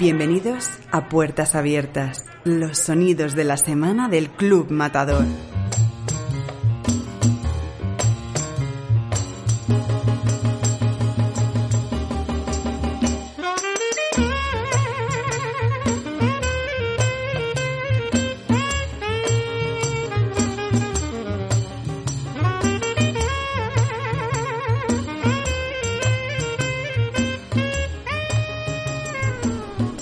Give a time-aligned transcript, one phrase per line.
[0.00, 5.26] Bienvenidos a Puertas Abiertas, los sonidos de la semana del Club Matador.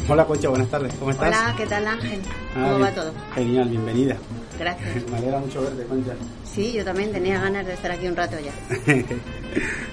[0.08, 1.28] Hola Concha, buenas tardes, ¿cómo estás?
[1.28, 2.20] Hola, ¿qué tal Ángel?
[2.54, 2.94] ¿Cómo Ah, va bien.
[2.94, 3.12] todo?
[3.34, 4.16] Genial, bienvenida.
[4.58, 5.06] Gracias.
[5.10, 6.12] Me alegra mucho verte, Concha.
[6.44, 8.52] Sí, yo también tenía ganas de estar aquí un rato ya.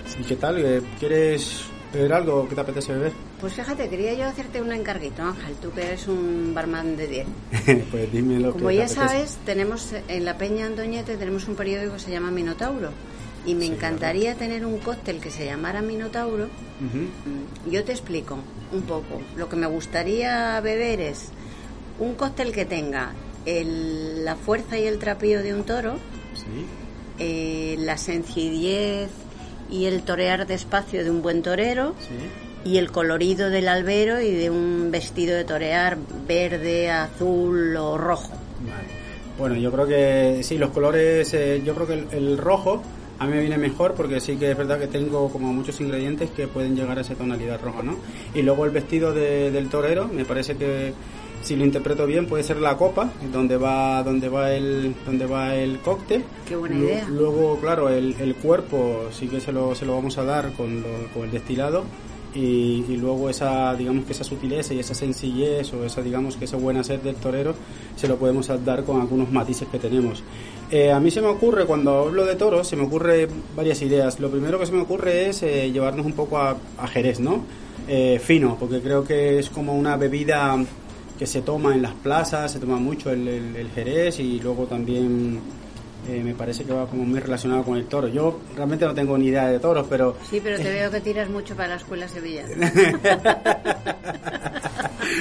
[0.07, 0.63] Sí, ¿Qué tal?
[0.63, 2.47] Eh, ¿Quieres beber algo?
[2.47, 3.11] ¿Qué te apetece beber?
[3.41, 7.27] Pues fíjate, quería yo hacerte un encarguito, Ángel, tú que eres un barman de 10.
[7.91, 11.55] pues dime lo Como que ya te sabes, tenemos en la Peña Andoñete tenemos un
[11.55, 12.91] periódico que se llama Minotauro
[13.45, 16.45] y me encantaría tener un cóctel que se llamara Minotauro.
[16.79, 18.37] Mm, Yo te explico
[18.73, 19.21] un poco.
[19.37, 21.29] Lo que me gustaría beber es
[21.99, 23.13] un cóctel que tenga
[23.45, 25.95] el- la fuerza y el trapío de un toro,
[26.33, 26.65] Sí.
[27.19, 29.09] eh, la sencillez
[29.69, 32.69] y el torear despacio de un buen torero Sí.
[32.69, 38.29] y el colorido del albero y de un vestido de torear verde, azul o rojo.
[38.61, 39.05] Vale.
[39.37, 42.81] Bueno, yo creo que sí, los colores, eh, yo creo que el, el rojo
[43.19, 46.29] a mí me viene mejor porque sí que es verdad que tengo como muchos ingredientes
[46.31, 47.95] que pueden llegar a esa tonalidad roja, ¿no?
[48.33, 50.93] Y luego el vestido de- del torero, me parece que
[51.41, 55.55] si lo interpreto bien puede ser la copa donde va donde va el donde va
[55.55, 56.23] el cóctel.
[56.47, 57.07] Qué buena idea.
[57.09, 60.81] Luego, claro, el, el cuerpo sí que se lo, se lo vamos a dar con,
[60.81, 61.83] lo- con el destilado
[62.33, 66.45] y, y luego esa, digamos que esa sutileza y esa sencillez o esa, digamos que
[66.45, 67.53] ese buen hacer del torero
[67.95, 70.21] se lo podemos dar con algunos matices que tenemos.
[70.75, 74.19] Eh, a mí se me ocurre, cuando hablo de toros, se me ocurre varias ideas.
[74.19, 77.45] Lo primero que se me ocurre es eh, llevarnos un poco a, a Jerez, ¿no?
[77.87, 80.57] Eh, fino, porque creo que es como una bebida
[81.17, 84.65] que se toma en las plazas, se toma mucho el, el- el Jerez y luego
[84.65, 85.39] también
[86.07, 88.07] eh, me parece que va como muy relacionado con el toro.
[88.07, 91.29] Yo realmente no tengo ni idea de toros, pero Sí, pero te veo que tiras
[91.29, 92.45] mucho para la escuela Sevilla.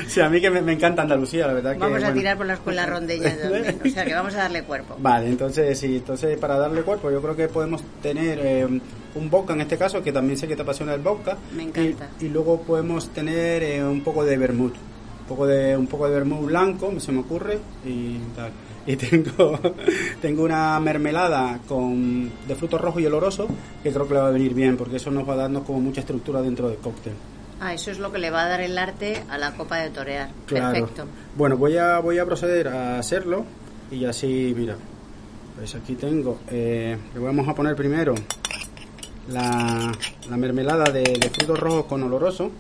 [0.09, 1.79] sí, a mí que me, me encanta Andalucía, la verdad que...
[1.79, 2.15] Vamos a bueno.
[2.15, 4.97] tirar por la escuela rondeña también, o sea que vamos a darle cuerpo.
[4.99, 9.55] Vale, entonces sí, entonces para darle cuerpo yo creo que podemos tener eh, un vodka
[9.55, 11.37] en este caso, que también sé que te apasiona el vodka.
[11.57, 12.09] Me encanta.
[12.21, 16.09] Y, y luego podemos tener eh, un poco de vermut, un poco de un poco
[16.09, 18.51] de vermut blanco, se me ocurre y tal.
[18.87, 19.59] Y tengo
[20.21, 23.49] tengo una mermelada con de frutos rojos y oloroso
[23.83, 25.81] que creo que le va a venir bien porque eso nos va a darnos como
[25.81, 27.15] mucha estructura dentro del cóctel.
[27.61, 29.91] Ah, eso es lo que le va a dar el arte a la copa de
[29.91, 30.29] torear.
[30.47, 30.73] Claro.
[30.73, 31.07] Perfecto.
[31.37, 33.47] Bueno, voy a, voy a proceder a hacerlo
[33.91, 34.77] y así, mira,
[35.57, 38.15] pues aquí tengo, eh, le vamos a poner primero
[39.29, 39.93] la,
[40.29, 42.51] la mermelada de, de frutos rojos con oloroso,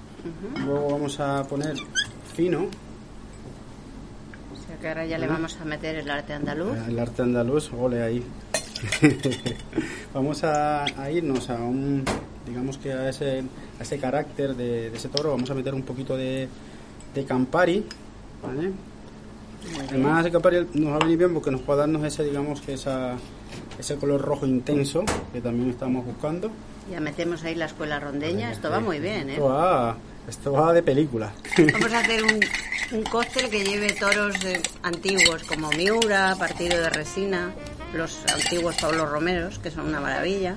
[0.64, 1.74] luego vamos a poner
[2.34, 2.68] fino,
[4.84, 6.76] que ahora ya le vamos a meter el arte andaluz.
[6.86, 8.22] el arte andaluz, ole ahí.
[10.12, 12.04] vamos a, a irnos a un,
[12.46, 13.44] digamos que a ese,
[13.80, 16.50] a ese carácter de, de ese toro, vamos a meter un poquito de,
[17.14, 17.82] de Campari,
[18.42, 18.72] ¿vale?
[19.88, 22.60] Además, el Campari nos va a venir bien porque nos va a darnos ese, digamos
[22.60, 23.16] que esa,
[23.78, 25.02] ese color rojo intenso
[25.32, 26.50] que también estamos buscando.
[26.90, 28.52] Ya metemos ahí la escuela rondeña.
[28.52, 29.32] Esto va muy bien, ¿eh?
[29.32, 29.96] Esto va,
[30.28, 31.32] esto va de película.
[31.72, 32.38] Vamos a hacer un,
[32.94, 37.52] un cóctel que lleve toros eh, antiguos como Miura, partido de resina,
[37.92, 40.56] los antiguos Pablo Romeros, que son una maravilla.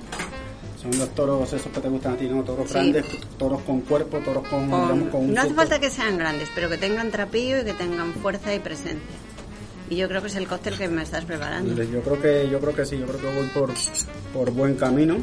[0.80, 2.44] Son los toros esos que te gustan a ti, ¿no?
[2.44, 2.74] Toros Sí.
[2.74, 3.04] grandes,
[3.36, 6.48] toros con cuerpo, toros con, Con- digamos, con un no hace falta que sean grandes,
[6.54, 9.00] pero que tengan trapillo y que tengan fuerza y presencia.
[9.90, 11.82] Y yo creo que es el cóctel que me estás preparando.
[11.82, 13.70] Yo creo que yo creo que sí, yo creo que voy por,
[14.34, 15.16] por buen camino.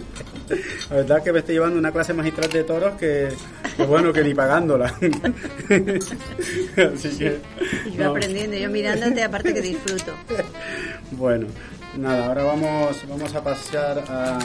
[0.90, 3.30] La verdad es que me estoy llevando una clase magistral de toros que,
[3.88, 4.86] bueno, que ni pagándola.
[6.96, 7.40] Así que
[7.86, 8.10] Y yo no.
[8.12, 10.14] aprendiendo, yo mirándote, aparte que disfruto.
[11.12, 11.48] Bueno,
[11.98, 14.40] nada, ahora vamos vamos a pasar a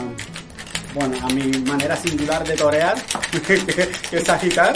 [0.94, 2.96] bueno, a mi manera singular de torear,
[3.46, 4.74] que es agitar.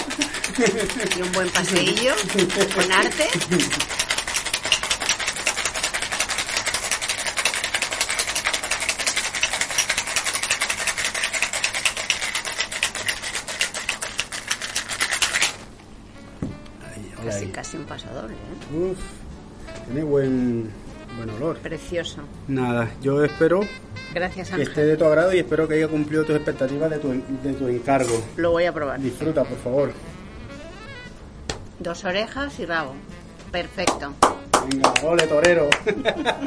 [1.18, 2.12] Y un buen paseillo
[2.74, 3.28] con arte.
[17.54, 18.34] Casi, un pasador, ¿eh?
[18.76, 18.98] Uf,
[19.86, 20.70] tiene buen,
[21.16, 21.58] buen olor.
[21.58, 22.22] Precioso.
[22.48, 23.60] Nada, yo espero
[24.12, 27.12] Gracias, que esté de tu agrado y espero que haya cumplido tus expectativas de tu,
[27.12, 28.22] de tu encargo.
[28.36, 29.00] Lo voy a probar.
[29.00, 29.92] Disfruta, por favor.
[31.78, 32.94] Dos orejas y rabo.
[33.50, 34.14] Perfecto.
[34.68, 35.68] Venga, ole, torero.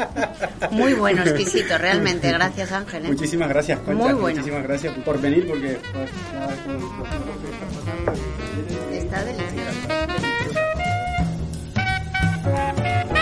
[0.72, 2.32] Muy bueno, exquisito, realmente.
[2.32, 3.06] Gracias, Ángel.
[3.06, 3.10] ¿eh?
[3.10, 4.04] Muchísimas gracias, Concha.
[4.04, 4.40] Muy bueno.
[4.40, 6.10] Muchísimas gracias por venir porque pues,
[8.92, 10.37] está pasando,
[12.48, 13.17] Está delicioso.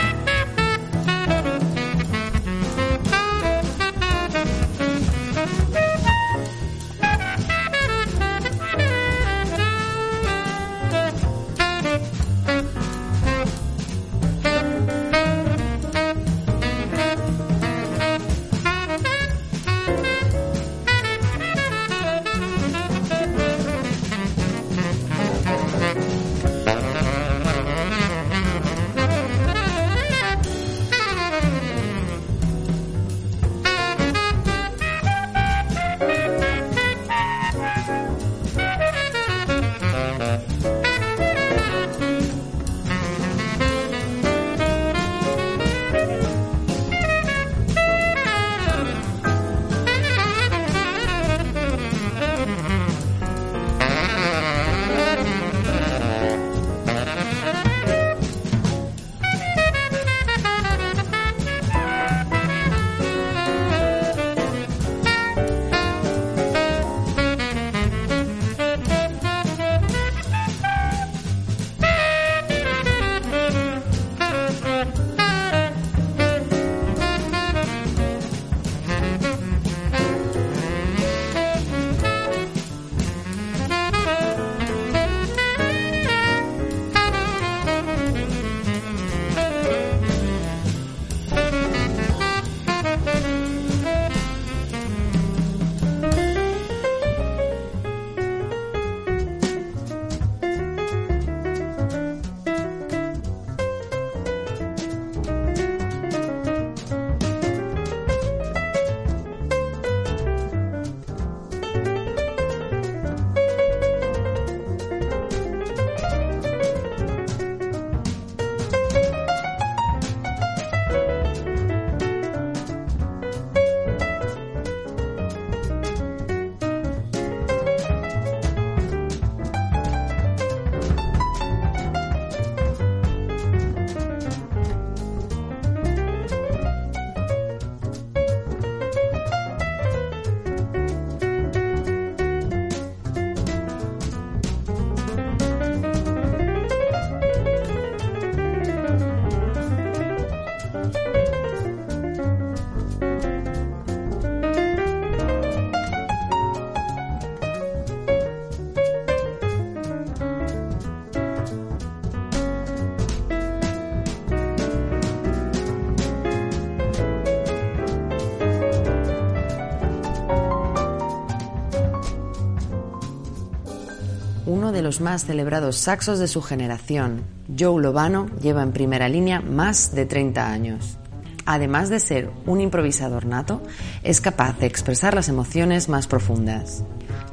[174.76, 177.24] De los más celebrados saxos de su generación.
[177.58, 181.00] Joe Lovano lleva en primera línea más de 30 años.
[181.46, 183.62] Además de ser un improvisador nato,
[184.04, 186.84] es capaz de expresar las emociones más profundas.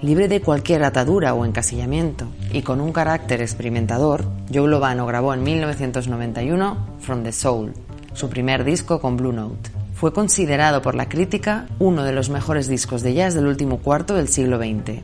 [0.02, 5.42] Libre de cualquier atadura o encasillamiento y con un carácter experimentador, Joe Lovano grabó en
[5.42, 7.72] 1991 From the Soul,
[8.12, 9.70] su primer disco con Blue Note.
[9.94, 14.14] Fue considerado por la crítica uno de los mejores discos de jazz del último cuarto
[14.14, 15.02] del siglo XX.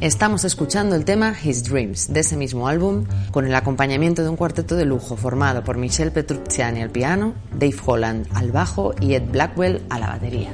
[0.00, 4.36] Estamos escuchando el tema His Dreams de ese mismo álbum con el acompañamiento de un
[4.36, 9.24] cuarteto de lujo formado por Michel Petrucciani al piano, Dave Holland al bajo y Ed
[9.32, 10.52] Blackwell a la batería.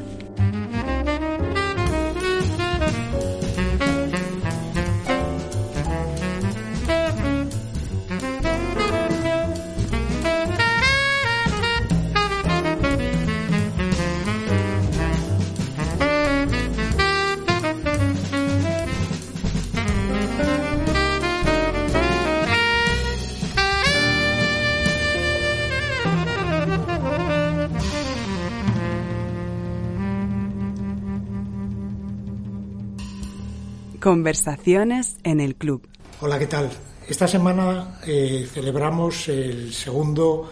[34.04, 35.88] Conversaciones en el club.
[36.20, 36.68] Hola, ¿qué tal?
[37.08, 40.50] Esta semana eh, celebramos el segundo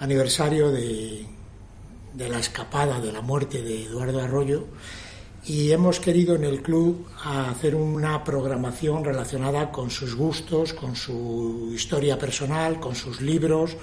[0.00, 1.24] aniversario de,
[2.14, 4.66] de, la escapada, de la muerte de Eduardo Arroyo
[5.44, 11.70] y hemos querido en el club hacer una programación relacionada con sus gustos, con su
[11.72, 13.76] historia personal, con sus libros,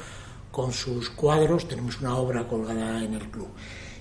[0.51, 1.69] con sus cuadros.
[1.69, 3.47] Tenemos una obra colgada en el club.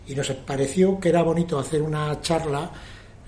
[0.08, 2.72] Y nos pareció que era bonito hacer una charla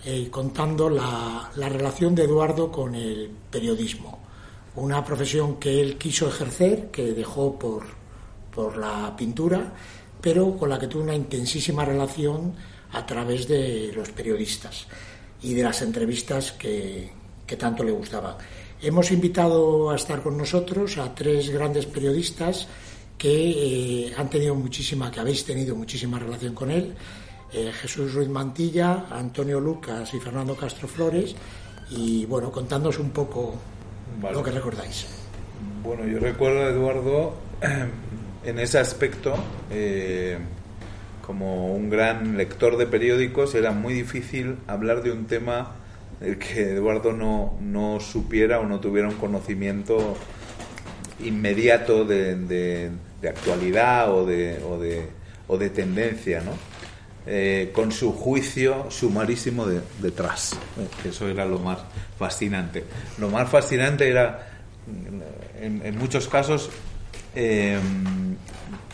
[0.05, 4.19] eh, contando la, la relación de Eduardo con el periodismo.
[4.77, 7.85] Una profesión que él quiso ejercer, que dejó por,
[8.55, 9.73] por la pintura,
[10.21, 12.55] pero con la que tuvo una intensísima relación
[12.93, 14.87] a través de los periodistas
[15.43, 17.11] y de las entrevistas que,
[17.59, 18.37] tanto le gustaban.
[18.81, 22.67] Hemos invitado a estar con nosotros a tres grandes periodistas
[23.17, 26.95] que eh, han tenido muchísima, que habéis tenido muchísima relación con él,
[27.53, 31.35] eh, Jesús Ruiz Mantilla, Antonio Lucas y Fernando Castro Flores,
[31.91, 33.55] y bueno, contándonos un poco
[34.33, 35.07] lo que recordáis.
[35.83, 37.35] Bueno, yo recuerdo a Eduardo
[38.45, 39.35] en ese aspecto.
[39.71, 40.39] Eh,
[41.27, 45.73] como un gran lector de periódicos, era muy difícil hablar de un tema
[46.21, 50.17] del que Eduardo no, no supiera o no tuviera un conocimiento
[51.25, 55.09] inmediato de, de, actualidad o de, o de,
[55.49, 56.53] o de tendencia, ¿no?
[57.29, 59.67] Eh, con su juicio sumarísimo
[60.01, 60.53] detrás.
[60.79, 61.81] Eh, eso era lo más
[62.17, 62.85] fascinante.
[63.19, 64.47] Lo más fascinante era,
[65.61, 66.71] en, muchos casos,
[67.35, 67.79] eh,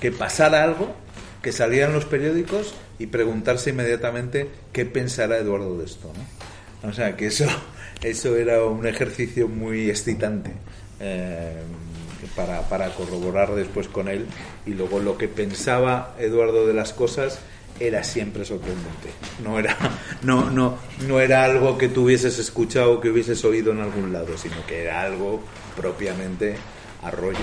[0.01, 0.95] que pasara algo
[1.43, 6.11] que salieran los periódicos y preguntarse inmediatamente qué pensará Eduardo de esto.
[6.85, 7.45] O sea, que eso,
[8.03, 10.53] eso era un ejercicio muy excitante
[12.35, 14.27] para, para corroborar después con él
[14.65, 17.41] y luego lo que pensaba Eduardo de las cosas
[17.87, 19.11] era siempre sorprendente.
[19.43, 19.77] No era,
[20.23, 24.13] no, no, no era algo que tú hubieses escuchado o que hubieses oído en algún
[24.13, 25.41] lado, sino que era algo
[25.77, 26.57] propiamente
[27.03, 27.39] arroyo.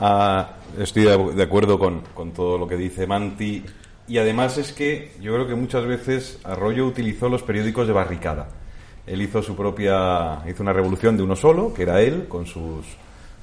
[0.00, 3.64] Ah, estoy de acuerdo con, con, todo lo que dice Manti.
[4.06, 8.48] Y además es que yo creo que muchas veces Arroyo utilizó los periódicos de barricada.
[9.06, 12.86] Él hizo su propia, hizo una revolución de uno solo, que era él, con sus,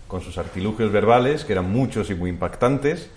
[0.07, 3.09] con sus artilugios verbales, que eran muchos y muy impactantes,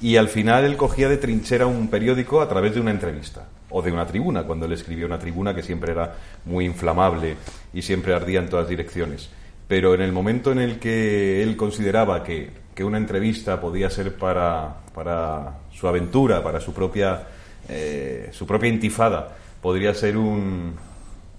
[0.00, 3.82] y al final él cogía de trinchera un periódico a través de una entrevista, o
[3.82, 6.14] de una tribuna, cuando él escribía una tribuna que siempre era
[6.44, 7.36] muy inflamable
[7.72, 9.30] y siempre ardía en todas direcciones.
[9.68, 14.16] Pero en el momento en el que él consideraba que que una entrevista podía ser
[14.16, 17.26] para, para su aventura, para su propia,
[17.68, 20.74] eh, su propia intifada, podría ser un,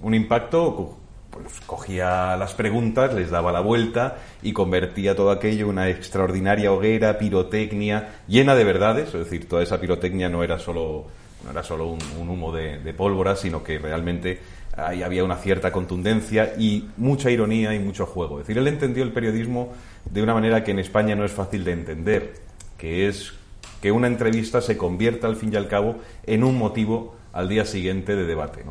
[0.01, 0.99] un impacto,
[1.31, 6.71] pues cogía las preguntas, les daba la vuelta y convertía todo aquello en una extraordinaria
[6.71, 11.05] hoguera, pirotecnia, llena de verdades, es decir, toda esa pirotecnia no era solo,
[11.43, 14.39] no era solo un, humo de, de pólvora, sino que realmente
[14.75, 18.39] ahí había una cierta contundencia y mucha ironía y mucho juego.
[18.39, 19.73] Es decir, él entendió el periodismo
[20.09, 22.33] de una manera que en España no es fácil de entender,
[22.77, 23.33] que es
[23.81, 27.65] que una entrevista se convierta al fin y al cabo en un motivo al día
[27.65, 28.63] siguiente de debate.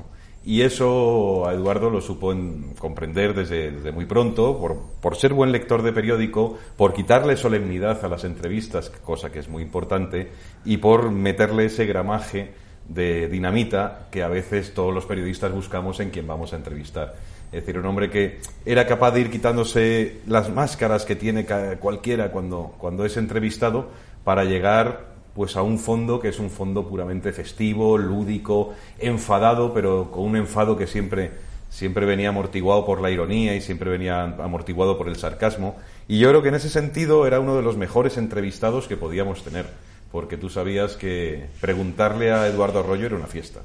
[0.42, 2.35] Y eso a Eduardo lo supo
[2.78, 8.09] comprender desde, muy pronto, por, por, ser buen lector de periódico, por quitarle solemnidad a
[8.09, 10.30] las entrevistas, cosa que es muy importante,
[10.64, 12.54] y por meterle ese gramaje
[12.88, 17.14] de dinamita que a veces todos los periodistas buscamos en quien vamos a entrevistar.
[17.52, 21.47] Es decir, un hombre que era capaz de ir quitándose las máscaras que tiene
[21.78, 23.90] cualquiera cuando, cuando es entrevistado
[24.25, 30.10] para llegar pues a un fondo que es un fondo puramente festivo, lúdico, enfadado, pero
[30.10, 31.30] con un enfado que siempre,
[31.68, 35.76] siempre venía amortiguado por la ironía y siempre venía amortiguado por el sarcasmo.
[36.08, 39.42] Y yo creo que en ese sentido era uno de los mejores entrevistados que podíamos
[39.44, 39.66] tener
[40.12, 43.60] porque tú sabías que preguntarle a Eduardo Arroyo era una fiesta.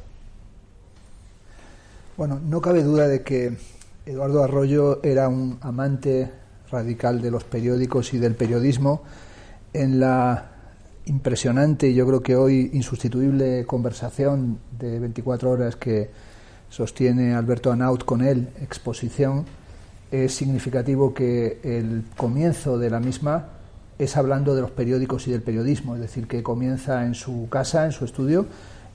[2.17, 3.57] Bueno, no cabe duda de que
[4.05, 6.31] Eduardo Arroyo era un amante
[6.71, 9.03] radical de los periódicos y del periodismo.
[9.73, 10.51] En la
[11.05, 16.09] impresionante y yo creo que hoy insustituible conversación de 24 horas que
[16.69, 19.45] sostiene Alberto Anaut con él, exposición,
[20.11, 23.49] es significativo que el comienzo de la misma
[23.97, 27.85] es hablando de los periódicos y del periodismo, es decir, que comienza en su casa,
[27.85, 28.45] en su estudio,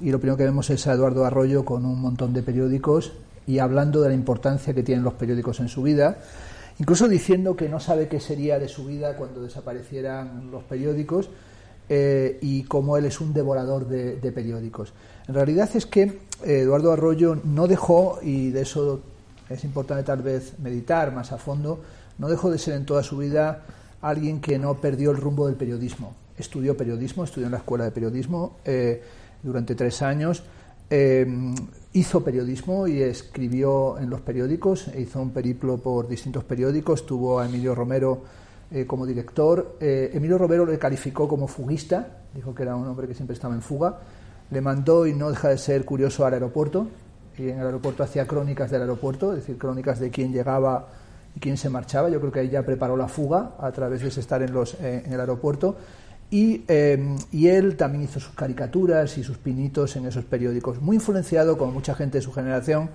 [0.00, 3.12] y lo primero que vemos es a Eduardo Arroyo con un montón de periódicos
[3.46, 6.18] y hablando de la importancia que tienen los periódicos en su vida,
[6.78, 11.30] incluso diciendo que no sabe qué sería de su vida cuando desaparecieran los periódicos
[11.92, 14.92] eh, y cómo él es un devorador de, periódicos.
[15.26, 19.00] En realidad es que eh, Eduardo Arroyo no dejó, y de eso
[19.48, 21.80] es importante tal vez meditar más a fondo,
[22.18, 23.64] no dejó de ser en toda su vida
[24.02, 26.14] alguien que no perdió el rumbo del periodismo.
[26.38, 29.02] Estudió periodismo, estudió en la escuela de periodismo eh,
[29.42, 30.44] durante tres años.
[31.92, 37.46] Hizo periodismo y escribió en los periódicos, hizo un periplo por distintos periódicos, tuvo a
[37.46, 38.22] Emilio Romero
[38.70, 39.76] eh, como director.
[39.80, 43.62] Emilio Romero le calificó como fuguista, dijo que era un hombre que siempre estaba en
[43.62, 43.98] fuga.
[44.50, 46.88] le mandó, y no deja de ser curioso, al aeropuerto.
[47.38, 50.88] Y en el aeropuerto hacía crónicas del aeropuerto, es decir, crónicas de quién llegaba
[51.34, 52.08] y quién se marchaba.
[52.08, 55.02] Yo creo que ahí ya preparó la fuga a través de estar en, los, eh,
[55.06, 55.76] en el aeropuerto.
[56.30, 60.96] Y, eh, y, él también hizo sus caricaturas y sus pinitos en esos periódicos, muy
[60.96, 62.88] influenciado, como mucha gente de su generación,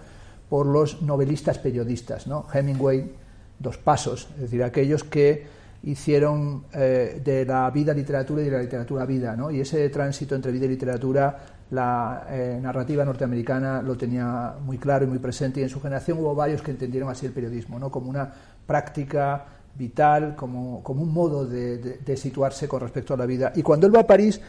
[0.50, 2.46] por los novelistas periodistas, ¿no?
[2.54, 3.12] Hemingway,
[3.60, 5.48] Dos Pasos, es decir, aquellos que
[5.86, 9.52] hicieron eh, de la vida literatura y de la literatura vida, ¿no?
[9.52, 11.38] Y ese tránsito entre vida y literatura,
[11.70, 16.18] la eh, narrativa norteamericana lo tenía muy claro y muy presente, y en su generación
[16.18, 17.92] hubo varios que entendieron así el periodismo, ¿no?
[17.92, 18.34] Como una
[18.66, 19.46] práctica
[19.78, 23.52] vital, como, como un modo de, de, situarse con respecto a la vida.
[23.56, 24.40] Y cuando él va a París,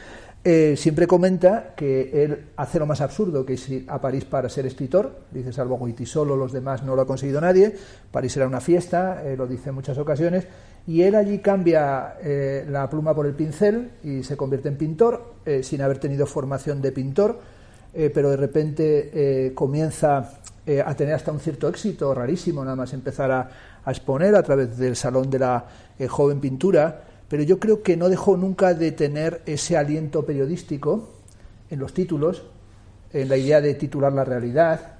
[0.43, 4.49] eh, siempre comenta que él hace lo más absurdo, que es ir a París para
[4.49, 7.75] ser escritor, dice salvo Goiti solo, los demás no lo ha conseguido nadie,
[8.12, 10.47] París era una fiesta, lo dice en muchas ocasiones,
[10.87, 15.35] y él allí cambia eh, la pluma por el pincel y se convierte en pintor,
[15.45, 17.40] eh, sin haber tenido formación de pintor,
[17.93, 20.31] eh, pero de repente comienza
[20.85, 23.49] a tener hasta un cierto éxito, rarísimo, nada más empezar a,
[23.85, 25.64] a exponer a través del Salón de la
[26.09, 31.09] Joven Pintura, pero yo creo que no dejó nunca de tener ese aliento periodístico
[31.71, 32.47] en los títulos,
[33.12, 34.97] en la idea de titular la realidad,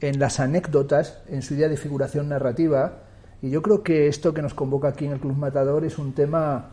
[0.00, 3.07] en las anécdotas, en su idea de figuración narrativa,
[3.42, 6.12] y yo creo que esto que nos convoca aquí en el Club Matador es un
[6.12, 6.70] tema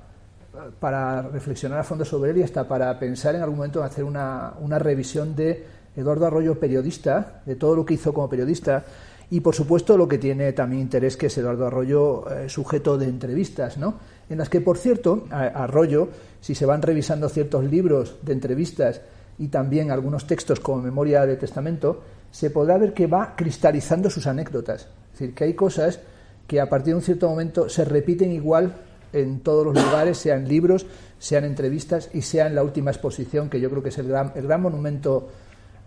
[0.54, 3.86] eh, para reflexionar a fondo sobre él y hasta para pensar en algún momento en
[3.86, 8.84] hacer una, una revisión de Eduardo Arroyo periodista, de todo lo que hizo como periodista
[9.30, 13.06] y por supuesto lo que tiene también interés que es Eduardo Arroyo eh, sujeto de
[13.06, 13.96] entrevistas, ¿no?
[14.30, 16.10] En las que, por cierto, Arroyo,
[16.42, 19.02] si se van revisando ciertos libros de entrevistas
[19.38, 24.26] y también algunos textos como Memoria de Testamento, se podrá ver que va cristalizando sus
[24.26, 24.88] anécdotas.
[25.14, 26.00] Es decir, que hay cosas
[26.48, 28.76] que a partir de un cierto momento se repiten igual
[29.14, 30.86] en todos los lugares, sean libros,
[31.18, 34.44] sean entrevistas y sean la última exposición, que yo creo que es el gran, el
[34.44, 35.30] gran monumento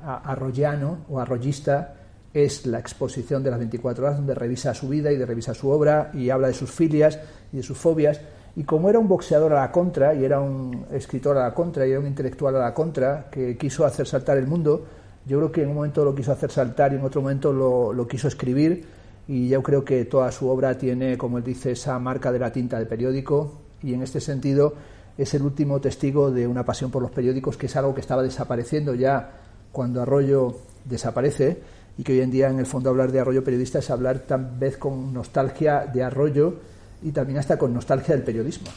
[0.03, 1.95] arroyano o arroyista,
[2.33, 5.69] es la exposición de las 24 horas, donde revisa su vida y de revisa su
[5.69, 7.19] obra y habla de sus filias
[7.53, 8.21] y de sus fobias.
[8.57, 11.87] Y como era un boxeador a la contra, y era un escritor a la contra,
[11.87, 14.85] y era un intelectual a la contra, que quiso hacer saltar el mundo,
[15.27, 17.93] yo creo que en un momento lo quiso hacer saltar y en otro momento lo,
[17.93, 18.98] lo quiso escribir
[19.29, 22.51] y yo creo que toda su obra tiene, como él dice, esa marca de la
[22.51, 24.75] tinta de periódico y en este sentido
[25.19, 28.23] es el último testigo de una pasión por los periódicos que es algo que estaba
[28.23, 29.33] desapareciendo ya
[29.71, 31.61] cuando Arroyo desaparece
[31.99, 34.49] y que hoy en día en el fondo hablar de Arroyo periodista es hablar tal
[34.59, 36.55] vez con nostalgia de Arroyo
[37.03, 38.69] y también hasta con nostalgia del periodismo.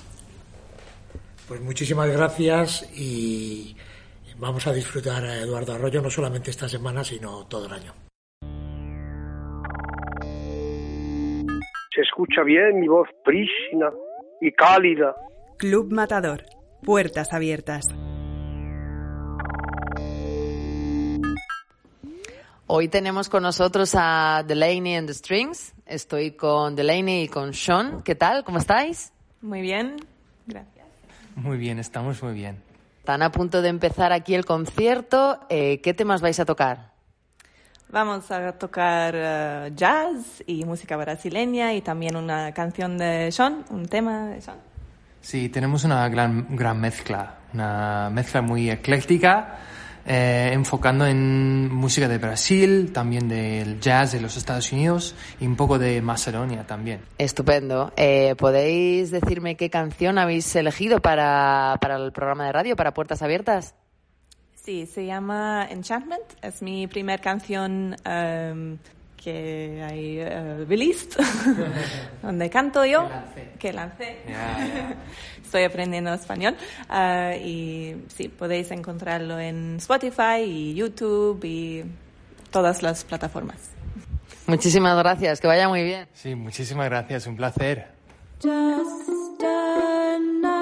[1.48, 3.78] Pues muchísimas gracias y
[4.38, 8.11] vamos a disfrutar a Eduardo Arroyo no solamente esta semana sino todo el año.
[12.12, 13.90] Escucha bien mi voz prístina
[14.42, 15.16] y cálida.
[15.58, 16.44] Club Matador.
[16.84, 17.86] Puertas abiertas.
[22.68, 25.74] Hoy tenemos con nosotros a Delaney and the Strings.
[25.86, 28.02] Estoy con Delaney y con Sean.
[28.04, 28.44] ¿Qué tal?
[28.44, 29.14] ¿Cómo estáis?
[29.42, 29.96] Muy bien,
[30.48, 30.88] gracias.
[31.36, 32.62] Muy bien, estamos muy bien.
[33.00, 35.40] Están a punto de empezar aquí el concierto.
[35.50, 36.91] Eh, ¿Qué temas vais a tocar?
[37.92, 43.86] Vamos a tocar eh, jazz y música brasileña y también una canción de Sean, un
[43.86, 44.56] tema de Sean.
[45.20, 49.58] Sí, tenemos una gran, gran mezcla, una mezcla muy ecléctica,
[50.06, 55.58] eh, enfocando en música de Brasil, también del jazz de los Estados Unidos y un
[55.58, 57.02] poco de Macedonia también.
[57.18, 57.92] Estupendo.
[57.98, 63.22] Eh, ¿Podéis decirme qué canción habéis elegido para, para el programa de radio, para Puertas
[63.22, 63.76] Abiertas?
[64.64, 68.78] Sí, se llama Enchantment, es mi primera canción um,
[69.18, 71.20] que hay uh, released,
[72.22, 73.10] donde canto yo,
[73.58, 74.18] que lancé.
[75.44, 76.56] Estoy aprendiendo español
[76.92, 81.84] uh, y sí, podéis encontrarlo en Spotify y YouTube y
[82.52, 83.72] todas las plataformas.
[84.46, 86.08] Muchísimas gracias, que vaya muy bien.
[86.14, 87.88] Sí, muchísimas gracias, un placer.
[88.44, 90.62] Just another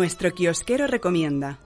[0.00, 1.58] Nuestro kiosquero recomienda.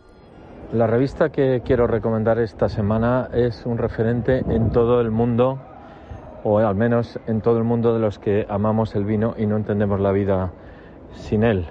[0.72, 5.60] La revista que quiero recomendar esta semana es un referente en todo el mundo,
[6.42, 9.56] o al menos en todo el mundo de los que amamos el vino y no
[9.56, 10.50] entendemos la vida
[11.12, 11.68] sin él.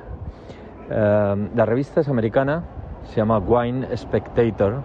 [0.89, 2.63] Eh, la revista es americana,
[3.10, 4.84] se llama Wine Spectator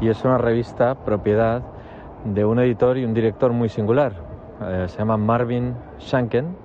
[0.00, 1.62] y es una revista propiedad
[2.26, 4.12] de un editor y un director muy singular.
[4.62, 6.56] Eh, se llama Marvin Shanken.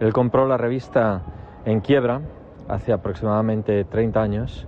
[0.00, 1.22] Él compró la revista
[1.64, 2.22] en quiebra
[2.68, 4.66] hace aproximadamente 30 años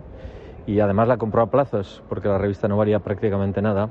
[0.66, 3.90] y además la compró a plazos porque la revista no valía prácticamente nada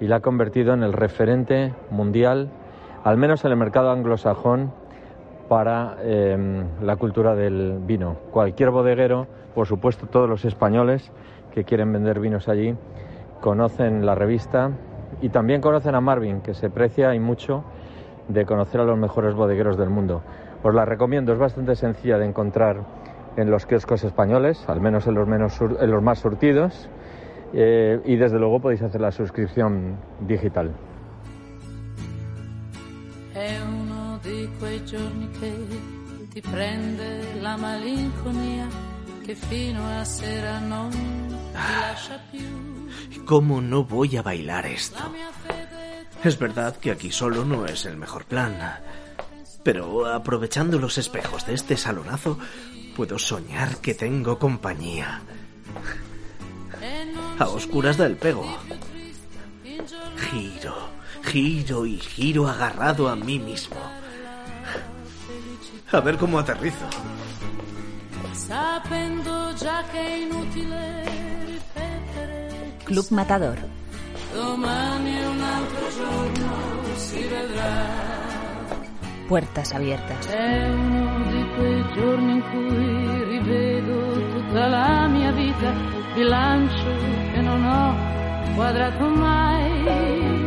[0.00, 2.50] y la ha convertido en el referente mundial,
[3.04, 4.72] al menos en el mercado anglosajón,
[5.48, 8.16] para eh, la cultura del vino.
[8.32, 11.12] Cualquier bodeguero, por supuesto todos los españoles
[11.52, 12.74] que quieren vender vinos allí,
[13.40, 14.72] conocen la revista
[15.22, 17.64] y también conocen a Marvin, que se precia y mucho
[18.28, 20.22] de conocer a los mejores bodegueros del mundo.
[20.62, 22.78] Os la recomiendo, es bastante sencilla de encontrar
[23.36, 26.88] en los kioscos españoles, al menos en los, menos sur- en los más surtidos,
[27.52, 30.72] eh, y desde luego podéis hacer la suscripción digital.
[33.34, 35.52] È uno di quei giorni che
[36.32, 38.66] ti prende la malinconia
[39.24, 43.24] che fino a sera non ti lascia più.
[43.26, 45.02] ¿Cómo no voy a bailar esto?
[46.22, 48.54] Es verdad que aquí solo no es el mejor plan.
[49.62, 52.38] Pero aprovechando los espejos de este salonazo,
[52.96, 55.20] puedo soñar que tengo compañía.
[57.38, 58.46] A oscuras del pego.
[60.30, 60.74] Giro,
[61.22, 63.76] giro y giro agarrado a mí mismo.
[65.92, 66.86] A ver cómo aterrizo.
[72.86, 73.58] Club Matador.
[77.28, 78.16] vedrà.
[79.28, 80.28] Puertas abiertas.
[81.56, 85.72] Quei giorni in cui rivedo tutta la mia vita,
[86.14, 86.84] bilancio
[87.32, 90.44] che non ho quadrato mai.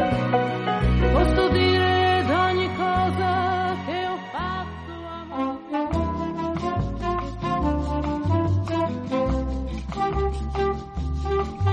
[1.12, 4.94] Posso dire d'ogni cosa che ho fatto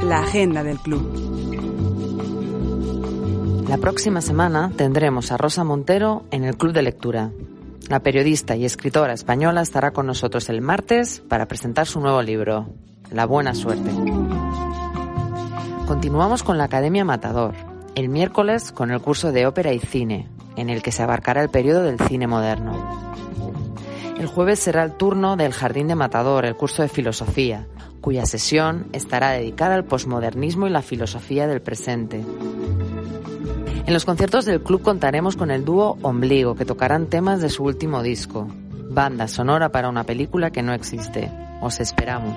[0.06, 1.24] La agenda del club.
[3.68, 7.30] La próxima semana tendremos a Rosa Montero en el Club de Lectura.
[7.88, 12.66] La periodista y escritora española estará con nosotros el martes para presentar su nuevo libro,
[13.12, 13.90] La Buena Suerte.
[15.86, 17.54] Continuamos con la Academia Matador,
[17.94, 21.48] el miércoles con el curso de ópera y cine, en el que se abarcará el
[21.48, 23.14] periodo del cine moderno.
[24.18, 27.68] El jueves será el turno del Jardín de Matador, el curso de filosofía,
[28.00, 32.24] cuya sesión estará dedicada al posmodernismo y la filosofía del presente.
[33.86, 37.62] En los conciertos del club contaremos con el dúo Ombligo, que tocarán temas de su
[37.62, 38.48] último disco,
[38.90, 41.30] banda sonora para una película que no existe.
[41.60, 42.34] Os esperamos.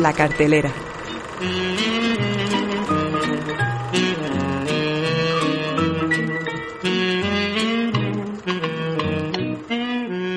[0.00, 0.70] La cartelera.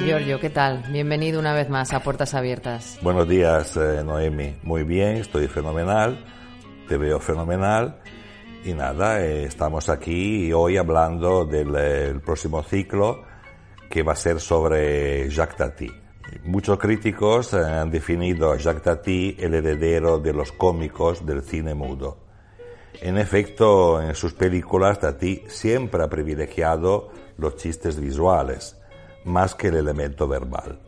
[0.03, 0.83] Giorgio, ¿qué tal?
[0.91, 2.97] Bienvenido una vez más a Puertas Abiertas.
[3.03, 4.55] Buenos días, eh, Noemi.
[4.63, 6.25] Muy bien, estoy fenomenal,
[6.87, 7.99] te veo fenomenal.
[8.65, 13.23] Y nada, eh, estamos aquí hoy hablando del eh, próximo ciclo
[13.91, 16.00] que va a ser sobre Jacques Tati.
[16.43, 21.75] Muchos críticos eh, han definido a Jacques Tati el heredero de los cómicos del cine
[21.75, 22.17] mudo.
[23.01, 28.77] En efecto, en sus películas Tati siempre ha privilegiado los chistes visuales,
[29.25, 30.79] más que el elemento verbal.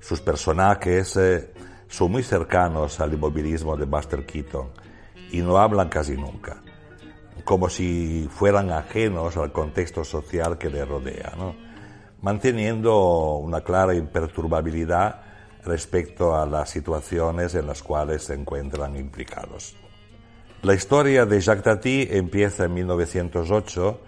[0.00, 1.52] Sus personajes eh,
[1.88, 4.70] son muy cercanos al inmovilismo de Buster Keaton
[5.30, 6.62] y no hablan casi nunca,
[7.44, 11.32] como si fueran ajenos al contexto social que les rodea.
[12.22, 15.22] Manteniendo una clara imperturbabilidad
[15.64, 19.76] respecto a las situaciones en las cuales se encuentran implicados.
[20.62, 24.00] La historia de Jacques Tati empieza en 1908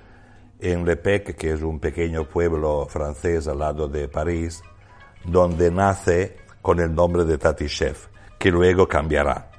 [0.61, 4.63] en Le Pec, que es un pequeño pueblo francés al lado de París,
[5.25, 9.51] donde nace con el nombre de Tati Chef, que luego cambiará.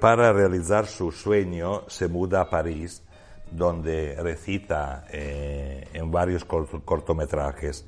[0.00, 3.02] Para realizar su sueño se muda a París,
[3.50, 7.86] donde recita eh, en varios cortometrajes.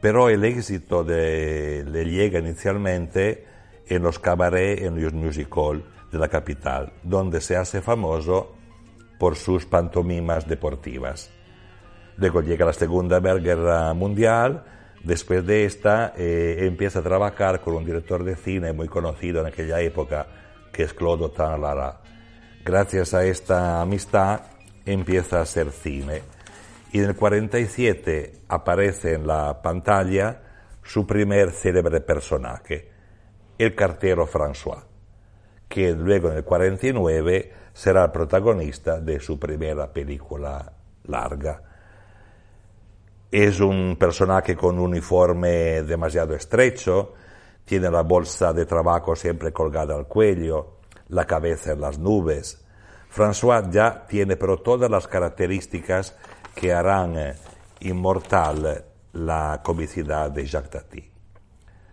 [0.00, 3.46] Pero el éxito de, le llega inicialmente
[3.86, 8.54] en los cabarets, en los musicals de la capital, donde se hace famoso
[9.18, 11.30] por sus pantomimas deportivas.
[12.16, 14.64] Luego llega la Segunda Guerra Mundial,
[15.02, 19.46] después de esta eh, empieza a trabajar con un director de cine muy conocido en
[19.46, 20.26] aquella época,
[20.72, 22.00] que es Claude Lara.
[22.64, 24.40] Gracias a esta amistad
[24.86, 26.22] empieza a hacer cine.
[26.92, 30.40] Y en el 47 aparece en la pantalla
[30.82, 32.90] su primer célebre personaje,
[33.58, 34.84] el cartero François,
[35.68, 40.72] que luego en el 49 será el protagonista de su primera película
[41.04, 41.62] larga.
[43.30, 47.14] Es un personaje con un uniforme demasiado estrecho,
[47.64, 52.63] tiene la bolsa de trabajo siempre colgada al cuello, la cabeza en las nubes.
[53.14, 56.16] François ya tiene pero todas las características
[56.52, 57.34] que harán eh,
[57.78, 61.10] inmortal la comicidad de Jacques Tati.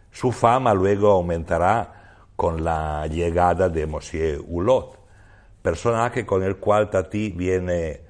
[0.10, 4.97] Su fama luego aumentará con la llegada de Monsieur Hulot,
[5.62, 8.01] personaje con el cual Tati viene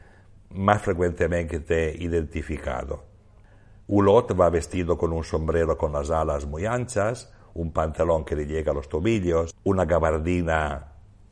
[0.52, 3.04] más frecuentemente identificado.
[3.88, 8.46] Hulot va vestido con un sombrero con las alas muy anchas, un pantalón que le
[8.46, 10.91] llega a los tobillos, una gabardina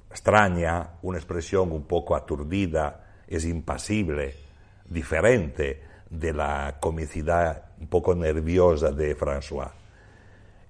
[0.10, 4.36] extraña, una expresión un poco aturdida, es impasible,
[4.86, 9.72] diferente de la comicidad un poco nerviosa de François,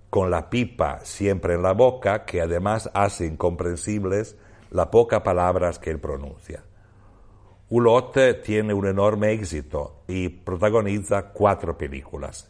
[0.10, 4.38] con la pipa siempre en la boca que además hace incomprensibles
[4.72, 6.64] las pocas palabras que él pronuncia.
[7.70, 12.50] Hulot tiene un enorme éxito y protagoniza cuatro películas.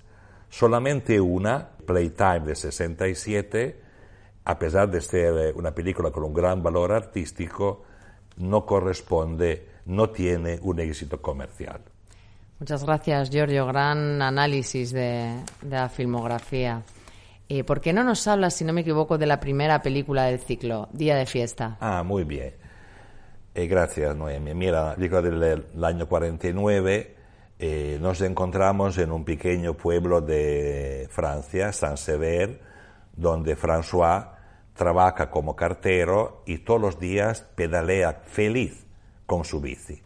[0.49, 3.81] Solamente una, Playtime de 67,
[4.45, 7.83] a pesar de ser eh, una película con un gran valor artístico,
[8.37, 11.81] no corresponde, no tiene un éxito comercial.
[12.59, 13.65] Muchas gracias, Giorgio.
[13.67, 15.35] Gran análisis de,
[15.67, 16.83] la filmografía.
[17.47, 20.39] Eh, ¿Por qué no nos hablas, si no me equivoco, de la primera película del
[20.39, 21.77] ciclo, Día de Fiesta?
[21.79, 22.53] Ah, muy bien.
[23.55, 24.53] Eh, gracias, Noemi.
[24.53, 27.15] Mira, la película del año 49
[27.99, 32.68] nos encontramos en un pequeño pueblo de Francia, Saint-Sever,
[33.19, 34.31] donde François
[34.73, 38.85] trabaja como cartero y todos los días pedalea feliz
[39.25, 40.01] con su bici.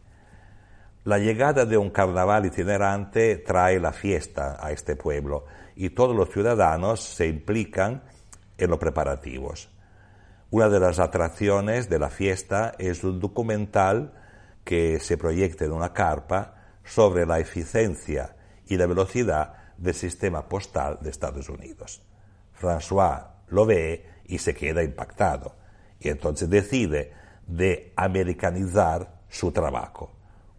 [1.03, 5.45] La llegada de un carnaval itinerante trae la fiesta a este pueblo
[5.75, 8.03] y todos los ciudadanos se implican
[8.57, 9.69] en los preparativos.
[10.49, 14.13] Una de las atracciones de la fiesta es un documental
[14.63, 18.35] que se proyecta en una carpa sobre la eficiencia
[18.67, 22.01] y la velocidad del sistema postal de Estados Unidos.
[22.59, 25.55] François lo ve y se queda impactado.
[25.99, 27.13] Y entonces decide
[27.47, 30.11] de americanizar su trabajo,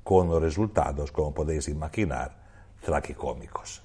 [0.02, 2.37] con los resultados, como podéis imaginar,
[2.80, 3.83] tragicómicos.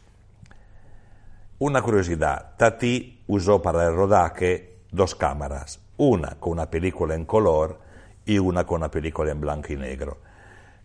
[1.59, 7.79] Una curiosidad, Tati usó para el rodaje dos cámaras, una con una película en color
[8.25, 10.17] y una con una película en blanco y negro.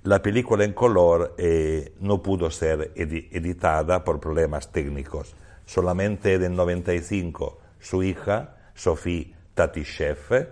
[0.02, 5.34] La película en color eh, no pudo ser editada por problemas técnicos.
[5.66, 10.48] Solamente en el 95 su hija Sophie Tatishev,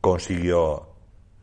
[0.00, 0.88] consiguió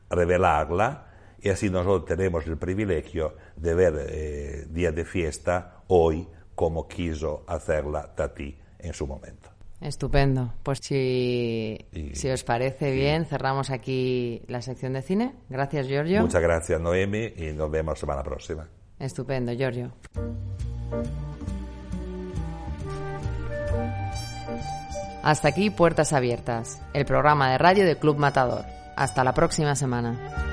[0.09, 1.07] revelarla
[1.41, 7.43] y así nosotros tenemos el privilegio de ver eh, Día de Fiesta hoy como quiso
[7.47, 9.49] hacerla Tati en su momento.
[9.81, 10.53] Estupendo.
[10.63, 11.77] Pues si,
[12.13, 15.33] si os parece bien, cerramos aquí la sección de cine.
[15.49, 16.21] Gracias, Giorgio.
[16.21, 18.69] Muchas gracias, Noemi, y nos vemos la semana próxima.
[18.97, 19.91] Estupendo, Giorgio.
[25.23, 28.65] Hasta aquí Puertas Abiertas, el programa de radio de Club Matador.
[28.97, 30.52] Hasta la próxima semana.